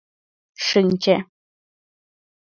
Шинче! 0.65 1.15